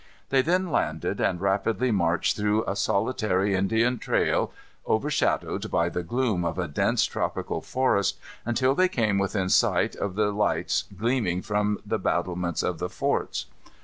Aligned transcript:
They 0.29 0.41
then 0.41 0.71
landed 0.71 1.21
and 1.21 1.39
rapidly 1.39 1.91
marched 1.91 2.35
through 2.35 2.65
a 2.65 2.75
solitary 2.75 3.53
Indian 3.53 3.99
trail, 3.99 4.51
overshadowed 4.87 5.69
by 5.69 5.89
the 5.89 6.01
gloom 6.01 6.43
of 6.43 6.57
a 6.57 6.67
dense 6.67 7.05
tropical 7.05 7.61
forest, 7.61 8.17
until 8.43 8.73
they 8.73 8.87
came 8.89 9.19
within 9.19 9.47
sight 9.49 9.95
of 9.95 10.15
the 10.15 10.31
lights 10.31 10.85
gleaming 10.97 11.43
from 11.43 11.77
the 11.85 11.99
battlements 11.99 12.63
of 12.63 12.79
the 12.79 12.89
forts. 12.89 13.45